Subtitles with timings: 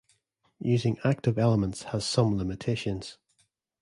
[0.63, 3.19] Using active elements has some limitations.